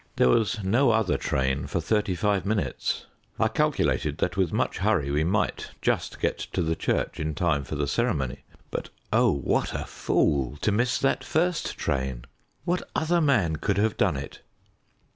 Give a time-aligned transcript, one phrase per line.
[0.15, 3.05] There was no other train for thirty five minutes;
[3.39, 7.63] I calculated that, with much hurry, we might just get to the church in time
[7.63, 8.39] for the ceremony;
[8.71, 12.25] but, oh, what a fool to miss that first train!
[12.65, 14.41] What other man could have done it?